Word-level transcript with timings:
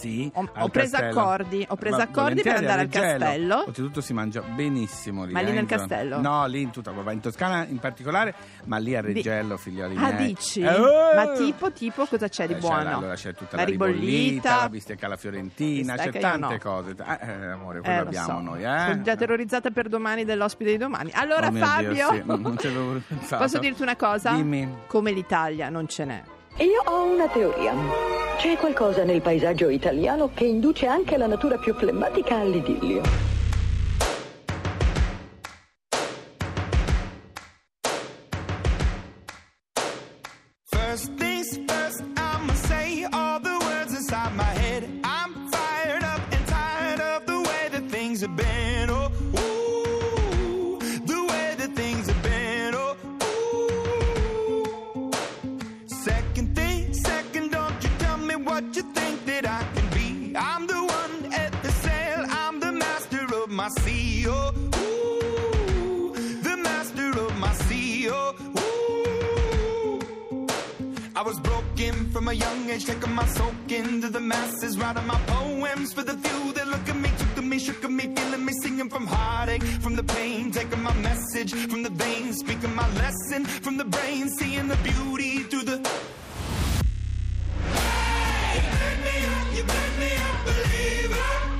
Sì, 0.00 0.30
Ho- 0.34 0.48
ho 0.56 0.68
preso 0.68 0.96
castello. 0.96 1.20
accordi, 1.20 1.66
ho 1.68 1.76
preso 1.76 1.96
Ma 1.98 2.02
accordi 2.04 2.40
per 2.42 2.56
andare 2.56 2.80
al 2.80 2.88
castello. 2.88 3.58
Oltretutto 3.66 4.00
si 4.00 4.12
mangia 4.14 4.40
benissimo 4.40 5.24
lì. 5.24 5.32
Ma 5.32 5.40
lì 5.40 5.50
eh, 5.50 5.52
nel 5.52 5.66
castello? 5.66 6.20
No, 6.20 6.46
lì 6.46 6.62
in 6.62 6.70
tutta 6.70 6.90
in 7.10 7.20
Toscana 7.20 7.66
in 7.66 7.78
particolare, 7.78 8.34
ma 8.64 8.78
lì 8.78 8.96
a 8.96 9.00
Reggello, 9.02 9.56
figlioli 9.58 9.96
Ah, 9.96 10.12
miei. 10.12 10.26
dici? 10.28 10.60
Eh, 10.60 10.74
oh! 10.74 11.14
Ma 11.14 11.32
tipo, 11.32 11.70
tipo, 11.72 12.06
cosa 12.06 12.28
c'è 12.28 12.46
di 12.46 12.52
Eh, 12.52 12.56
c'è 12.56 12.60
buono? 12.62 12.82
la- 12.82 12.96
allora 12.96 13.14
c'è 13.14 13.34
tutta 13.34 13.56
La 13.56 13.62
la, 13.64 13.68
ribollita, 13.68 13.98
ribollita. 14.00 14.56
la 14.56 14.68
bistecca 14.70 15.06
alla 15.06 15.16
fiorentina, 15.16 15.92
Bistecca 15.94 16.12
c'è 16.12 16.20
tante 16.20 16.54
no. 16.54 16.58
cose. 16.58 16.90
Eh, 16.98 17.26
eh, 17.28 17.46
amore, 17.50 17.78
Eh, 17.78 17.82
quello 17.82 17.96
lo 18.02 18.06
abbiamo 18.06 18.26
so. 18.26 18.40
noi, 18.40 18.62
eh? 18.64 18.78
Sono 18.90 19.02
già 19.02 19.16
terrorizzata 19.16 19.70
per 19.70 19.88
domani 19.88 20.24
dell'ospite 20.24 20.70
di 20.70 20.76
domani. 20.78 21.10
Allora, 21.14 21.48
Oh 21.48 21.52
Fabio, 21.52 21.92
Dio, 21.92 22.08
sì, 22.12 22.22
non 22.24 22.42
pensato. 23.06 23.42
posso 23.42 23.58
dirti 23.58 23.82
una 23.82 23.96
cosa? 23.96 24.32
Dimmi. 24.32 24.66
Come 24.86 25.10
l'Italia 25.12 25.68
non 25.68 25.86
ce 25.88 26.04
n'è. 26.06 26.22
Io 26.58 26.82
ho 26.84 27.04
una 27.12 27.28
teoria. 27.28 28.19
C'è 28.40 28.56
qualcosa 28.56 29.04
nel 29.04 29.20
paesaggio 29.20 29.68
italiano 29.68 30.30
che 30.32 30.46
induce 30.46 30.86
anche 30.86 31.18
la 31.18 31.26
natura 31.26 31.58
più 31.58 31.74
flemmatica 31.74 32.38
all'idillio. 32.38 33.29
Oh, 63.72 64.52
ooh, 64.80 66.12
the 66.42 66.56
master 66.56 67.10
of 67.10 67.38
my. 67.38 67.54
Oh, 68.10 68.34
ooh. 68.58 70.46
I 71.14 71.22
was 71.22 71.38
broken 71.38 72.10
from 72.10 72.26
a 72.28 72.32
young 72.32 72.68
age, 72.68 72.86
taking 72.86 73.12
my 73.14 73.24
soak 73.26 73.70
into 73.70 74.08
the 74.08 74.18
masses, 74.18 74.76
writing 74.76 75.06
my 75.06 75.20
poems 75.26 75.92
for 75.92 76.02
the 76.02 76.14
few 76.14 76.52
that 76.54 76.66
look 76.66 76.88
at 76.88 76.96
me, 76.96 77.10
took 77.16 77.38
at 77.38 77.44
me, 77.44 77.58
shook 77.60 77.84
at 77.84 77.92
me, 77.92 78.12
feeling 78.16 78.44
me, 78.44 78.52
singing 78.60 78.90
from 78.90 79.06
heartache, 79.06 79.62
from 79.62 79.94
the 79.94 80.02
pain, 80.02 80.50
taking 80.50 80.82
my 80.82 80.94
message 80.94 81.54
from 81.54 81.84
the 81.84 81.90
veins, 81.90 82.38
speaking 82.38 82.74
my 82.74 82.88
lesson 82.94 83.44
from 83.44 83.76
the 83.76 83.84
brain, 83.84 84.28
seeing 84.30 84.66
the 84.66 84.76
beauty 84.76 85.44
through 85.44 85.62
the. 85.62 85.76
Hey, 87.72 88.62
you 88.66 88.96
me 89.04 89.14
you 89.58 89.64
me 90.00 90.10
up, 90.16 90.44
believer. 90.44 91.59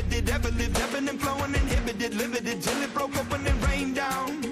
Did. 0.00 0.28
Ever 0.28 0.50
lived, 0.50 0.78
ebbing 0.78 1.08
and 1.08 1.20
flowing, 1.20 1.54
inhibited, 1.54 2.14
limited 2.14 2.62
till 2.62 2.82
it 2.82 2.94
broke 2.94 3.16
open 3.16 3.46
and 3.46 3.68
rained 3.68 3.96
down. 3.96 4.51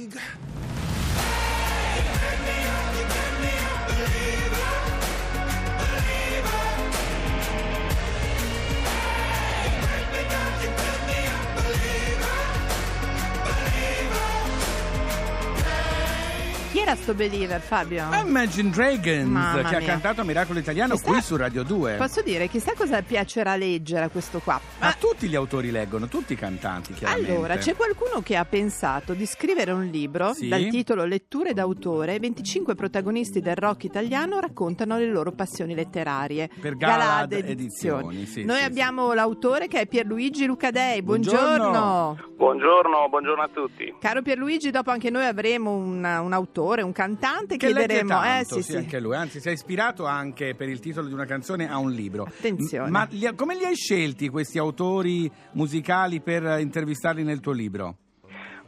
Era 16.81 16.95
sto 16.95 17.13
Believer, 17.13 17.61
Fabio? 17.61 18.05
Imagine 18.25 18.69
Dragons 18.71 19.25
Mamma 19.27 19.69
che 19.69 19.75
ha 19.75 19.79
mia. 19.79 19.87
cantato 19.87 20.23
Miracolo 20.23 20.59
Italiano 20.59 20.95
Chissà- 20.95 21.11
qui 21.11 21.21
su 21.21 21.35
Radio 21.35 21.63
2. 21.63 21.95
Posso 21.97 22.21
dire, 22.21 22.47
chissà 22.47 22.73
cosa 22.75 23.01
piacerà 23.01 23.55
leggere 23.55 24.05
a 24.05 24.09
questo 24.09 24.39
qua. 24.39 24.59
Ma 24.79 24.93
tutti 24.99 25.27
gli 25.27 25.35
autori 25.35 25.69
leggono, 25.71 26.07
tutti 26.07 26.33
i 26.33 26.35
cantanti, 26.35 26.93
chiaramente. 26.93 27.31
Allora, 27.31 27.57
c'è 27.57 27.75
qualcuno 27.75 28.21
che 28.21 28.35
ha 28.35 28.45
pensato 28.45 29.13
di 29.13 29.25
scrivere 29.25 29.71
un 29.71 29.85
libro 29.85 30.33
Sì. 30.33 30.47
dal 30.47 30.67
titolo 30.67 31.05
Letture 31.05 31.53
d'autore. 31.53 32.17
25 32.19 32.73
protagonisti 32.75 33.39
del 33.41 33.55
rock 33.55 33.83
italiano 33.83 34.39
raccontano 34.39 34.97
le 34.97 35.05
loro 35.07 35.31
passioni 35.33 35.75
letterarie. 35.75 36.49
Per 36.59 36.75
Galad 36.77 37.29
Galad 37.29 37.31
Edizioni, 37.49 38.25
sì, 38.25 38.43
Noi 38.43 38.57
sì, 38.59 38.63
abbiamo 38.63 39.13
l'autore 39.13 39.67
che 39.67 39.81
è 39.81 39.85
Pierluigi 39.87 40.45
Lucadei. 40.45 41.01
Buongiorno. 41.01 41.37
Buongiorno. 41.71 42.29
Buongiorno, 42.41 43.07
buongiorno 43.09 43.43
a 43.43 43.49
tutti. 43.53 43.93
Caro 43.99 44.21
Pierluigi, 44.23 44.71
dopo 44.71 44.89
anche 44.89 45.09
noi 45.11 45.25
avremo 45.25 45.71
un, 45.75 46.03
un 46.03 46.33
autore, 46.33 46.69
un 46.79 46.93
cantante. 46.93 47.57
Che 47.57 47.65
chiederemo. 47.65 48.07
tanto, 48.07 48.55
eh, 48.55 48.61
sì, 48.61 48.75
anche 48.77 48.99
lui. 48.99 49.15
Anzi, 49.15 49.41
si 49.41 49.49
è 49.49 49.51
ispirato 49.51 50.05
anche 50.05 50.55
per 50.55 50.69
il 50.69 50.79
titolo 50.79 51.07
di 51.07 51.13
una 51.13 51.25
canzone 51.25 51.69
a 51.69 51.77
un 51.77 51.91
libro. 51.91 52.23
Attenzione. 52.23 52.87
M- 52.87 52.91
Ma 52.91 53.07
li 53.09 53.29
come 53.35 53.55
li 53.55 53.65
hai 53.65 53.75
scelti 53.75 54.29
questi 54.29 54.57
autori 54.57 55.29
musicali 55.51 56.21
per 56.21 56.45
eh, 56.45 56.61
intervistarli 56.61 57.23
nel 57.23 57.39
tuo 57.41 57.51
libro? 57.51 57.97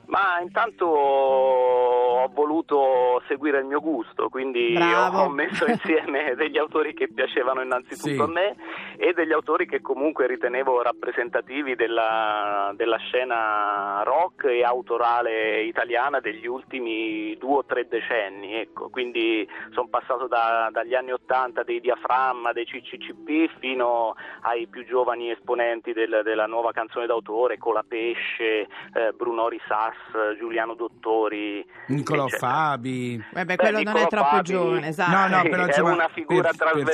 Ma 0.08 0.40
intanto 0.44 0.86
ho 2.24 2.30
voluto 2.34 3.22
seguire 3.28 3.60
il 3.60 3.66
mio 3.66 3.80
gusto, 3.80 4.30
quindi 4.30 4.74
Bravo. 4.74 5.20
ho 5.24 5.30
messo 5.30 5.66
insieme 5.66 6.34
degli 6.38 6.58
autori 6.58 6.94
che 6.94 7.08
piacevano 7.14 7.62
innanzitutto 7.62 8.08
Sì. 8.10 8.20
a 8.20 8.28
me 8.28 8.56
e 8.98 9.14
degli 9.14 9.32
autori 9.34 9.66
che 9.66 9.82
comunque 9.82 10.28
ritenevo 10.28 10.82
rappresentativi 10.82 11.76
della, 11.76 12.72
della 12.76 12.98
scena 12.98 14.02
rock 14.04 14.46
e 14.46 14.64
autorale 14.64 15.62
italiana 15.64 16.20
degli 16.20 16.46
ultimi 16.48 17.36
due 17.38 17.58
o 17.58 17.66
tre 17.66 17.88
decenni. 17.88 18.54
Ecco. 18.56 18.90
Quindi 18.90 19.48
sono 19.72 19.88
passato 19.90 20.28
da- 20.28 20.70
dagli 20.72 20.96
anni 20.96 21.12
Ottanta 21.12 21.64
dei 21.64 21.80
Diaframma, 21.82 22.52
dei 22.54 22.66
CCCP 22.66 23.60
fino 23.60 24.16
ai 24.42 24.68
più 24.68 24.86
giovani 24.86 25.32
esponenti 25.32 25.94
del- 25.94 26.22
della 26.24 26.46
nuova 26.46 26.72
canzone 26.72 27.06
d'autore, 27.06 27.58
Colapesce, 27.58 28.68
eh, 28.94 29.12
Bruno 29.16 29.48
Risas, 29.48 29.96
Giuliano 30.38 30.74
Dottori. 30.76 31.66
Niccolò 32.14 32.28
eccetera. 32.28 32.52
Fabi. 32.52 33.24
Vabbè, 33.34 33.46
Beh, 33.46 33.56
quello 33.56 33.72
non 33.78 33.82
è 33.82 33.90
Niccolò 33.90 34.08
troppo 34.08 34.36
Fabi- 34.36 34.44
giovane, 34.50 34.88
esatto. 34.88 35.12
No, 35.12 35.28
no, 35.38 35.42
però, 35.44 35.64
è 35.64 35.68
insomma, 35.68 35.92
una 35.94 36.10
figura 36.14 36.42
per- 36.50 36.58
per 36.58 36.58
trasversale 36.58 36.86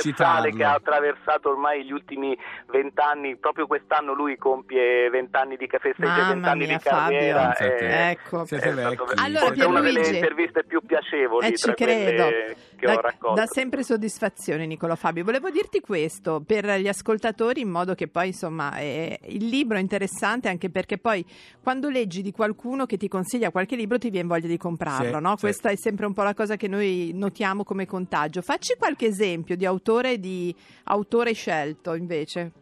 citarlo. 0.56 0.64
ha 0.64 0.72
attraversato 0.74 1.48
ormai 1.50 1.84
gli 1.84 1.92
ultimi 1.92 2.36
vent'anni, 2.68 3.36
proprio 3.36 3.66
quest'anno 3.66 4.12
lui 4.14 4.36
compie 4.36 5.08
vent'anni 5.10 5.56
di 5.56 5.66
festeggia 5.68 6.08
Mamma 6.08 6.28
vent'anni 6.32 6.66
mia, 6.66 6.76
di 6.76 6.82
carriera. 6.82 7.52
Fabio. 7.52 7.76
eh, 7.76 8.10
Ecco. 8.10 8.44
Siete 8.46 8.68
è 8.68 8.72
stato- 8.72 9.04
vecchi. 9.04 9.20
Allora, 9.20 9.46
forse 9.46 9.64
una 9.64 9.80
delle 9.80 10.06
interviste 10.08 10.64
più 10.64 10.80
piacevoli 10.84 11.46
Eh, 11.46 11.56
ci 11.56 11.64
tra 11.64 11.74
credo. 11.74 12.28
che 12.76 12.86
ho 12.86 12.94
Da, 12.94 13.00
raccolto. 13.00 13.34
dà 13.34 13.46
sempre 13.46 13.82
soddisfazione 13.82 14.66
Nicola 14.66 14.96
Fabio. 14.96 15.24
Volevo 15.24 15.50
dirti 15.50 15.80
questo 15.80 16.42
per 16.46 16.66
gli 16.78 16.88
ascoltatori 16.88 17.60
in 17.60 17.68
modo 17.68 17.94
che 17.94 18.08
poi 18.08 18.28
insomma 18.28 18.76
eh, 18.78 19.18
il 19.28 19.46
libro 19.46 19.76
è 19.76 19.80
interessante 19.80 20.48
anche 20.48 20.70
perché 20.70 20.96
poi 20.98 21.24
quando 21.62 21.88
leggi 21.90 22.22
di 22.22 22.32
qualcuno 22.32 22.86
che 22.86 22.96
ti 22.96 23.08
consiglia 23.08 23.50
qualche 23.50 23.76
libro 23.76 23.98
ti 23.98 24.08
viene 24.10 24.28
voglia 24.28 24.46
di 24.48 24.56
comprarlo, 24.56 25.09
Sì, 25.16 25.22
no? 25.22 25.34
sì. 25.36 25.40
Questa 25.40 25.70
è 25.70 25.76
sempre 25.76 26.06
un 26.06 26.14
po' 26.14 26.22
la 26.22 26.34
cosa 26.34 26.56
che 26.56 26.68
noi 26.68 27.12
notiamo 27.14 27.64
come 27.64 27.86
contagio. 27.86 28.42
Facci 28.42 28.76
qualche 28.78 29.06
esempio 29.06 29.56
di 29.56 29.66
autore 29.66 30.18
di 30.18 30.54
autore 30.84 31.32
scelto 31.32 31.94
invece. 31.94 32.52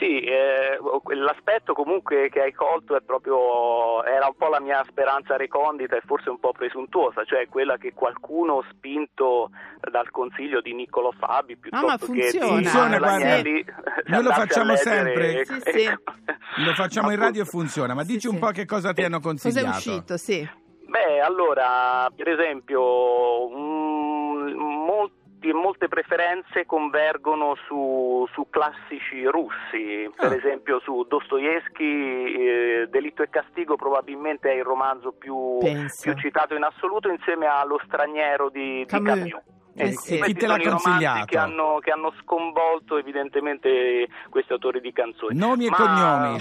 Sì, 0.00 0.18
eh, 0.18 0.78
l'aspetto 1.14 1.74
comunque 1.74 2.30
che 2.30 2.40
hai 2.40 2.54
colto 2.54 2.96
è 2.96 3.02
proprio, 3.02 4.02
era 4.04 4.28
un 4.28 4.34
po' 4.34 4.48
la 4.48 4.58
mia 4.58 4.82
speranza 4.88 5.36
recondita 5.36 5.94
e 5.94 6.00
forse 6.06 6.30
un 6.30 6.40
po' 6.40 6.52
presuntuosa, 6.52 7.22
cioè 7.24 7.46
quella 7.48 7.76
che 7.76 7.92
qualcuno 7.92 8.64
spinto 8.70 9.50
dal 9.90 10.10
consiglio 10.10 10.62
di 10.62 10.72
Niccolo 10.72 11.12
Fabi 11.12 11.58
Ah, 11.68 11.82
ma 11.82 11.98
piuttosto 11.98 12.12
che 12.12 12.30
di 12.30 12.38
funziona. 12.38 12.88
Funziona. 12.96 13.12
Agnelli, 13.12 13.64
Noi 14.06 14.22
lo 14.22 14.30
facciamo 14.30 14.76
sempre. 14.76 15.44
Sì, 15.44 15.60
sì. 15.64 15.84
Lo 16.64 16.72
facciamo 16.74 17.10
in 17.10 17.18
radio 17.18 17.42
e 17.42 17.44
funziona, 17.46 17.92
ma 17.92 18.02
dici 18.02 18.20
sì. 18.20 18.28
un 18.28 18.38
po' 18.38 18.48
che 18.52 18.64
cosa 18.64 18.92
ti 18.94 19.02
hanno 19.02 19.20
Cos'è 19.20 19.38
consigliato. 19.38 19.76
uscito? 19.76 20.16
Sì. 20.16 20.48
Beh, 20.90 21.20
allora, 21.20 22.10
per 22.16 22.28
esempio, 22.28 23.48
mm, 23.48 24.52
molti- 24.58 25.52
molte 25.52 25.86
preferenze 25.86 26.66
convergono 26.66 27.54
su, 27.66 28.26
su 28.32 28.48
classici 28.50 29.24
russi, 29.26 30.10
per 30.16 30.32
Ah. 30.32 30.34
esempio 30.34 30.80
su 30.80 31.04
Dostoevsky, 31.08 32.34
eh, 32.34 32.88
Delitto 32.90 33.22
e 33.22 33.30
Castigo 33.30 33.76
probabilmente 33.76 34.50
è 34.50 34.54
il 34.56 34.64
romanzo 34.64 35.12
più, 35.12 35.58
più 35.58 36.12
citato 36.18 36.54
in 36.56 36.64
assoluto 36.64 37.08
insieme 37.08 37.46
a 37.46 37.64
Lo 37.64 37.80
straniero 37.86 38.50
di, 38.50 38.78
di 38.78 38.86
Camus. 38.86 39.32
Eh 39.76 39.84
Eh, 39.84 39.92
sì. 39.92 40.20
Chi 40.20 40.34
te 40.34 40.48
l'ha 40.48 40.58
consigliato? 40.58 41.24
Che 41.26 41.38
hanno, 41.38 41.78
che 41.80 41.92
hanno 41.92 42.12
sconvolto 42.22 42.98
evidentemente 42.98 44.08
questi 44.28 44.52
autori 44.52 44.80
di 44.80 44.92
canzoni. 44.92 45.38
Nomi 45.38 45.66
e 45.66 45.70
Ma- 45.70 45.76
cognomi. 45.76 46.38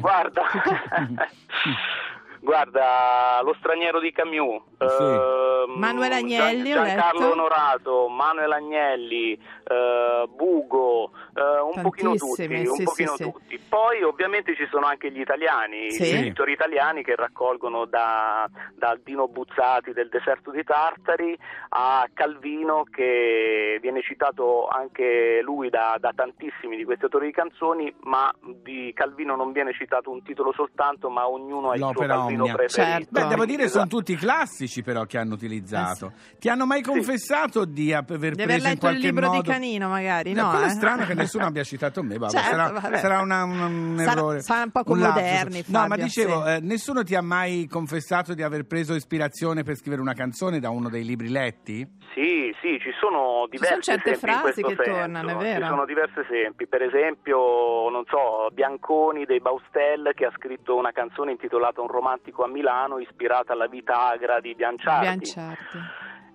Guarda, 0.00 0.42
guarda, 2.40 3.40
lo 3.42 3.54
straniero 3.58 4.00
di 4.00 4.10
Camus, 4.12 4.62
Sì. 4.78 5.02
ehm, 5.02 5.72
Manuel 5.76 6.12
Agnelli, 6.12 6.70
Gian- 6.72 6.86
Giancarlo 6.86 7.20
letto. 7.20 7.32
Onorato, 7.32 8.08
Manuel 8.08 8.52
Agnelli, 8.52 9.32
eh, 9.32 10.24
Bugo, 10.28 11.10
eh, 11.34 11.60
un 11.60 11.82
pochino 11.82 12.14
tutti, 12.14 12.42
un 12.46 12.74
sì, 12.74 12.82
pochino 12.84 13.10
sì, 13.16 13.24
sì. 13.24 13.30
tutti. 13.30 13.58
Poi 13.68 14.02
ovviamente 14.02 14.54
ci 14.56 14.66
sono 14.70 14.86
anche 14.86 15.10
gli 15.12 15.20
italiani, 15.20 15.90
Sì. 15.90 16.02
gli 16.04 16.16
scrittori 16.18 16.52
italiani 16.52 17.02
che 17.04 17.14
raccolgono 17.14 17.84
da, 17.84 18.48
da 18.74 18.98
Dino 19.02 19.28
Buzzati 19.28 19.92
del 19.92 20.08
deserto 20.08 20.50
di 20.50 20.64
Tartari 20.64 21.36
a 21.70 22.08
Calvino 22.12 22.84
che 22.90 23.78
viene 23.80 24.02
citato 24.02 24.66
anche 24.66 25.40
lui 25.42 25.68
da, 25.70 25.96
da 26.00 26.12
tantissimi 26.14 26.76
di 26.76 26.84
questi 26.84 27.04
autori 27.04 27.26
di 27.26 27.32
canzoni, 27.32 27.94
ma 28.04 28.32
di 28.40 28.92
Calvino 28.94 29.36
non 29.36 29.52
viene 29.52 29.72
citato 29.72 30.10
un 30.10 30.22
titolo 30.22 30.52
soltanto, 30.52 31.10
ma 31.10 31.28
ognuno 31.28 31.70
ha 31.70 31.74
il 31.74 31.80
suo 31.80 32.06
Calvino 32.06 32.28
preferito. 32.36 32.68
Certo. 32.68 33.08
Beh, 33.10 33.26
devo 33.26 33.44
dire, 33.44 33.68
sono 33.68 33.82
Esatto. 33.84 33.96
tutti 33.96 34.16
classici 34.16 34.82
però 34.82 35.04
che 35.04 35.18
hanno 35.18 35.34
utilizzato. 35.34 36.12
Eh 36.34 36.38
Ti 36.38 36.48
hanno 36.48 36.66
mai 36.66 36.82
confessato 36.82 37.64
di 37.64 37.92
aver 37.92 38.34
Di 38.34 38.42
preso 38.42 38.42
aver 38.42 38.56
in 38.58 38.62
letto 38.64 38.88
il 38.88 38.98
libro 38.98 39.26
modo... 39.28 39.40
di 39.42 39.48
Canino 39.48 39.88
magari, 39.88 40.30
Eh, 40.30 40.34
no? 40.34 40.60
è 40.60 40.64
eh? 40.64 40.68
strano 40.70 41.04
che 41.06 41.14
nessuno 41.14 41.44
abbia 41.46 41.62
citato 41.64 42.02
me, 42.02 42.18
Certo, 42.18 42.38
sarà, 42.38 42.96
sarà 42.98 43.20
una- 43.20 43.44
un, 43.44 43.58
un 43.60 43.98
Sarà- 43.98 44.12
errore. 44.12 44.40
sarà 44.42 44.62
un 44.64 44.70
po' 44.70 44.82
con 44.84 44.98
lapsus. 44.98 45.22
moderni, 45.22 45.62
No, 45.66 45.78
ma 45.80 45.86
Fabio, 45.88 46.04
dicevo, 46.04 46.44
sì. 46.44 46.50
eh, 46.52 46.60
nessuno 46.60 47.02
ti 47.04 47.14
ha 47.14 47.22
mai 47.22 47.66
confessato 47.66 48.34
di 48.34 48.42
aver 48.42 48.64
preso 48.66 48.94
ispirazione 48.94 49.62
per 49.62 49.76
scrivere 49.76 50.00
una 50.02 50.14
canzone 50.14 50.58
da 50.60 50.70
uno 50.70 50.88
dei 50.88 51.04
libri 51.04 51.28
letti? 51.28 51.98
Sì, 52.14 52.52
sì, 52.60 52.78
ci 52.80 52.90
sono 53.00 53.46
diversi 53.48 53.82
sono 53.82 53.96
certe 53.98 54.14
frasi 54.16 54.62
che 54.62 54.74
senso. 54.74 54.82
tornano, 54.90 55.28
è 55.30 55.34
vero. 55.36 55.60
Ci 55.62 55.68
sono 55.68 55.84
diversi 55.86 56.18
esempi, 56.20 56.66
per 56.66 56.82
esempio, 56.82 57.88
non 57.88 58.02
so, 58.06 58.48
Bianconi 58.52 59.24
dei 59.24 59.40
Baustel 59.40 60.10
che 60.14 60.24
ha 60.26 60.32
scritto 60.36 60.76
una 60.76 60.90
canzone 60.90 61.30
intitolata 61.30 61.80
Un 61.80 61.86
romantico 62.20 62.44
a 62.44 62.48
Milano 62.48 62.98
ispirata 62.98 63.52
alla 63.54 63.66
vita 63.66 64.08
agra 64.08 64.40
di 64.40 64.54
Bianciardi. 64.54 65.00
Bianciardi. 65.06 65.78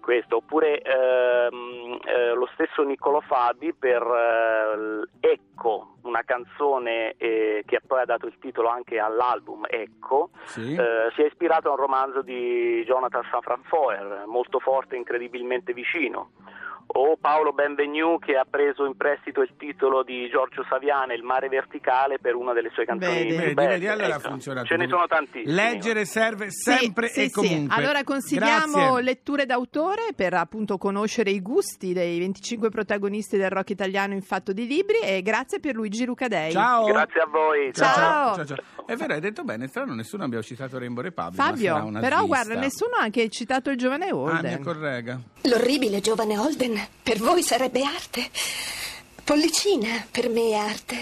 Questo, 0.01 0.37
oppure 0.37 0.81
ehm, 0.81 1.97
eh, 2.05 2.33
lo 2.35 2.47
stesso 2.53 2.83
Niccolò 2.83 3.21
Fabi 3.21 3.73
per 3.73 4.03
eh, 4.03 5.27
Ecco, 5.27 5.95
una 6.03 6.21
canzone 6.23 7.15
eh, 7.17 7.63
che 7.65 7.79
poi 7.85 8.01
ha 8.01 8.05
dato 8.05 8.27
il 8.27 8.37
titolo 8.39 8.67
anche 8.69 8.99
all'album 8.99 9.65
Ecco, 9.67 10.29
Sì. 10.43 10.75
eh, 10.75 11.09
si 11.15 11.23
è 11.23 11.25
ispirato 11.25 11.69
a 11.69 11.71
un 11.71 11.77
romanzo 11.77 12.21
di 12.21 12.83
Jonathan 12.85 13.23
Safran 13.31 13.63
Foer, 13.63 14.25
molto 14.27 14.59
forte 14.59 14.93
e 14.93 14.99
incredibilmente 14.99 15.73
vicino. 15.73 16.31
O 16.87 17.17
Paolo 17.19 17.51
Benvenu 17.51 18.19
che 18.19 18.37
ha 18.37 18.45
preso 18.49 18.85
in 18.85 18.95
prestito 18.95 19.41
il 19.41 19.51
titolo 19.57 20.03
di 20.03 20.29
Giorgio 20.29 20.63
Saviane, 20.69 21.13
Il 21.15 21.23
mare 21.23 21.49
verticale, 21.49 22.19
per 22.19 22.35
una 22.35 22.53
delle 22.53 22.69
sue 22.73 22.85
canzoni 22.85 23.13
Vedi. 23.15 23.27
più 23.29 23.37
Vedi, 23.37 23.53
vedi, 23.55 23.87
allora 23.87 24.15
Ecco, 24.15 24.29
funziona 24.29 24.63
Ce 24.63 24.77
ne 24.77 24.87
sono 24.87 25.05
tantissimi. 25.07 25.51
Leggere 25.53 26.05
serve 26.05 26.51
Sì, 26.51 26.71
sempre 26.77 27.07
sì, 27.09 27.21
e 27.21 27.25
sì. 27.25 27.31
comunque. 27.31 27.75
Allora 27.75 28.03
consigliamo 28.03 28.77
Grazie. 28.77 29.01
letture 29.01 29.45
d'autore 29.45 30.01
per 30.15 30.35
appunto 30.35 30.77
conoscere 30.77 31.31
i 31.31 31.41
gusti 31.41 31.91
dei 31.91 32.17
25 32.19 32.69
protagonisti 32.69 33.35
del 33.37 33.49
rock 33.49 33.71
italiano 33.71 34.13
in 34.13 34.21
fatto 34.21 34.53
di 34.53 34.65
libri 34.67 34.99
e 35.03 35.21
grazie 35.21 35.59
per 35.59 35.75
Luigi 35.75 36.05
Lucadei. 36.05 36.51
Ciao. 36.51 36.85
Grazie 36.85 37.19
a 37.21 37.25
voi. 37.27 37.73
Ciao. 37.73 38.35
Ciao, 38.35 38.45
ciao. 38.45 38.57
È 38.85 38.95
vero, 38.95 39.13
hai 39.15 39.19
detto 39.19 39.43
bene, 39.43 39.67
strano, 39.67 39.95
nessuno 39.95 40.23
abbia 40.23 40.41
citato 40.41 40.77
Rainbow 40.77 41.03
Republic. 41.03 41.37
ma 41.39 41.43
sarà 41.45 41.55
Fabio, 41.57 41.85
una 41.87 41.99
però 41.99 42.17
svista. 42.19 42.25
guarda, 42.43 42.59
nessuno 42.59 42.95
ha 42.95 43.01
anche 43.01 43.27
citato 43.29 43.69
il 43.71 43.77
giovane 43.77 44.09
Ah, 44.09 44.15
Holden. 44.15 44.63
corregga. 44.63 45.19
L'orribile 45.43 45.99
giovane 45.99 46.37
Holden 46.37 46.74
per 47.03 47.19
voi 47.19 47.43
sarebbe 47.43 47.83
arte. 47.83 48.29
Pollicina 49.23 50.05
per 50.09 50.29
me 50.29 50.49
è 50.49 50.53
arte. 50.53 50.95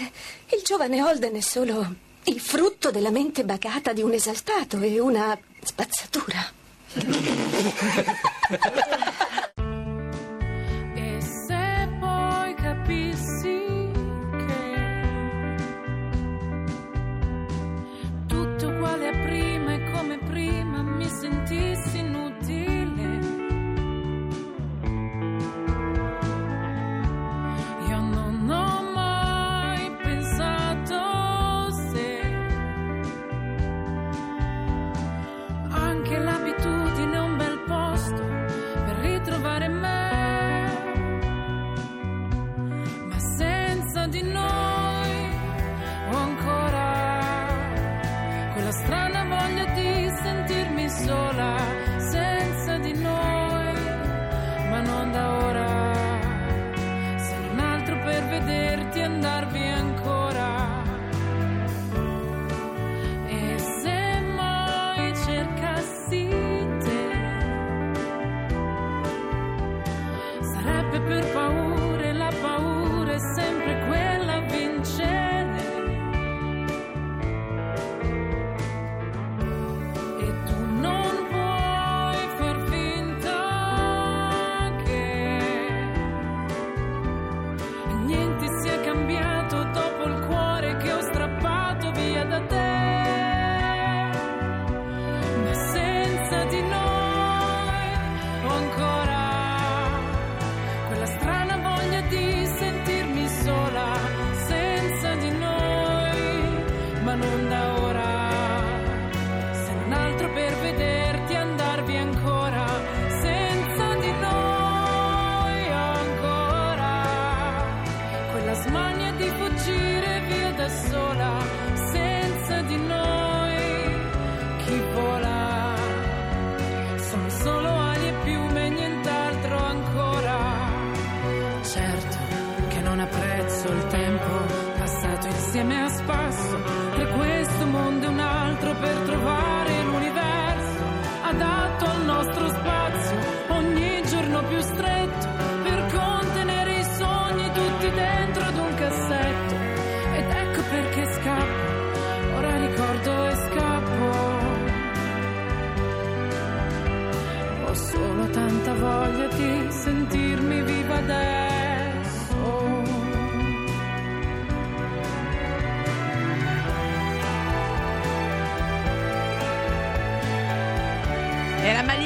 Il 0.48 0.62
giovane 0.64 1.02
Holden 1.02 1.34
è 1.34 1.40
solo 1.40 1.94
il 2.24 2.40
frutto 2.40 2.90
della 2.90 3.10
mente 3.10 3.44
bacata 3.44 3.92
di 3.92 4.02
un 4.02 4.12
esaltato 4.12 4.78
e 4.80 4.98
una 4.98 5.38
spazzatura. 5.62 6.52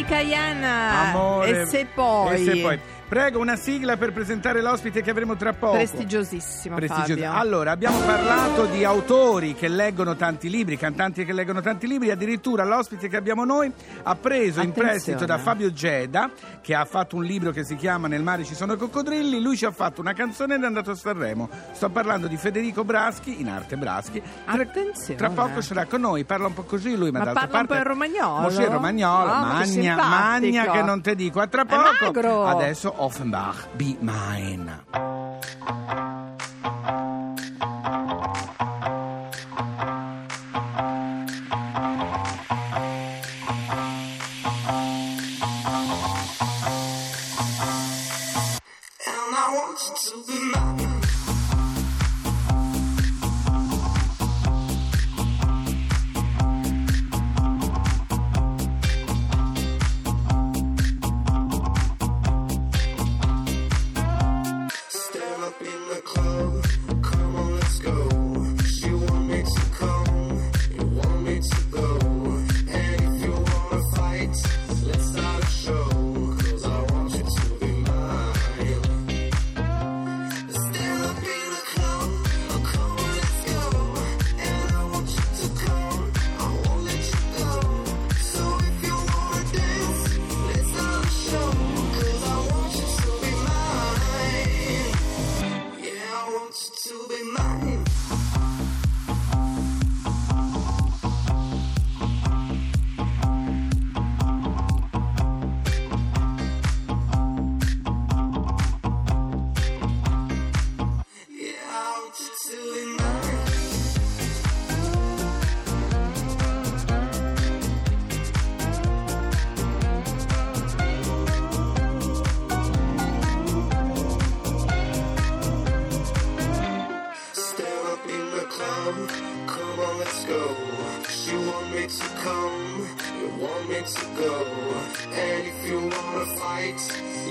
Cayenne 0.08 0.66
Amore, 0.66 1.50
e 1.50 1.66
se 1.66 1.84
poi. 1.84 2.34
E 2.34 2.44
se 2.44 2.56
poi. 2.62 2.80
Prego 3.08 3.40
una 3.40 3.56
sigla 3.56 3.96
per 3.96 4.12
presentare 4.12 4.60
l'ospite 4.60 5.00
che 5.00 5.08
avremo 5.08 5.34
tra 5.34 5.54
poco. 5.54 5.76
Prestigiosissimo. 5.76 6.76
Prestigioso. 6.76 7.14
Fabio. 7.14 7.32
Allora, 7.32 7.70
abbiamo 7.70 7.98
parlato 8.00 8.66
di 8.66 8.84
autori 8.84 9.54
che 9.54 9.66
leggono 9.68 10.14
tanti 10.14 10.50
libri, 10.50 10.76
cantanti 10.76 11.24
che 11.24 11.32
leggono 11.32 11.62
tanti 11.62 11.86
libri. 11.86 12.10
Addirittura 12.10 12.64
l'ospite 12.64 13.08
che 13.08 13.16
abbiamo 13.16 13.46
noi 13.46 13.72
ha 14.02 14.14
preso 14.14 14.60
Attenzione. 14.60 14.66
in 14.66 14.72
prestito 14.72 15.24
da 15.24 15.38
Fabio 15.38 15.72
Geda, 15.72 16.30
che 16.60 16.74
ha 16.74 16.84
fatto 16.84 17.16
un 17.16 17.24
libro 17.24 17.50
che 17.50 17.64
si 17.64 17.76
chiama 17.76 18.08
Nel 18.08 18.22
mare 18.22 18.44
ci 18.44 18.54
sono 18.54 18.74
i 18.74 18.76
coccodrilli. 18.76 19.40
Lui 19.40 19.56
ci 19.56 19.64
ha 19.64 19.70
fatto 19.70 20.02
una 20.02 20.12
canzone 20.12 20.56
ed 20.56 20.62
è 20.62 20.66
andato 20.66 20.90
a 20.90 20.94
Sanremo. 20.94 21.48
Sto 21.72 21.88
parlando 21.88 22.26
di 22.26 22.36
Federico 22.36 22.84
Braschi, 22.84 23.40
in 23.40 23.48
arte 23.48 23.78
Braschi. 23.78 24.22
Attenzione. 24.44 25.16
Tra, 25.16 25.30
poco 25.30 25.62
sarà 25.62 25.86
con 25.86 26.02
noi. 26.02 26.24
Parla 26.24 26.48
un 26.48 26.52
po' 26.52 26.64
così 26.64 26.94
lui, 26.94 27.10
ma, 27.10 27.20
ma 27.20 27.24
d'altra 27.24 27.46
parte. 27.46 27.56
Ma 27.56 27.80
parla 27.80 27.92
un 27.92 27.98
po' 27.98 28.04
in 28.04 28.12
romagnolo. 28.12 28.40
Mosè 28.42 28.68
romagnolo, 28.68 29.32
no, 29.32 29.40
magna, 29.40 29.94
che 29.94 30.02
magna 30.02 30.70
che 30.72 30.82
non 30.82 31.00
te 31.00 31.14
dico. 31.14 31.40
A 31.40 31.46
tra 31.46 31.64
poco. 31.64 32.44
Adesso 32.44 32.96
Offenbach, 32.98 33.68
be 33.76 33.96
mine. 34.02 34.72
And 49.06 49.34
I 49.36 49.54
want 49.54 49.78
you 49.80 49.94
to 49.96 50.26
be 50.26 50.38
mine. 50.52 50.87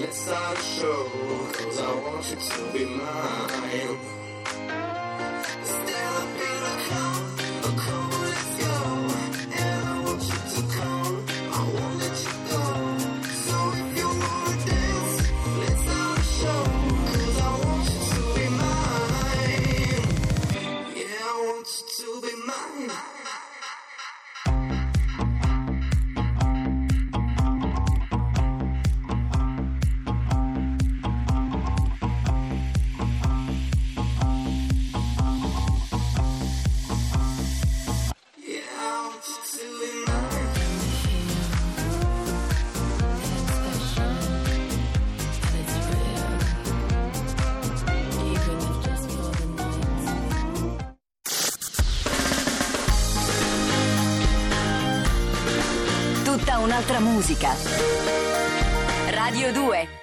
it's 0.08 0.28
our 0.30 0.56
show 0.56 1.04
Cause 1.54 1.82
I 1.82 1.96
want 1.96 2.30
you 2.30 2.38
to 2.38 2.74
be 2.74 2.86
mine. 2.86 4.27
Musica. 57.00 57.56
Radio 59.10 59.52
2 59.52 59.97